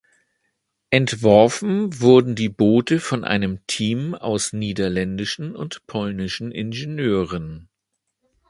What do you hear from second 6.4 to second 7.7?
Ingenieuren.